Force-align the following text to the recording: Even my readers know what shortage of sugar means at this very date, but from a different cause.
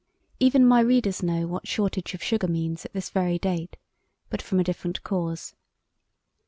Even 0.39 0.65
my 0.67 0.79
readers 0.79 1.21
know 1.21 1.45
what 1.45 1.67
shortage 1.67 2.15
of 2.15 2.23
sugar 2.23 2.47
means 2.47 2.85
at 2.87 2.93
this 2.93 3.11
very 3.11 3.37
date, 3.37 3.77
but 4.31 4.41
from 4.41 4.59
a 4.59 4.63
different 4.63 5.03
cause. 5.03 5.53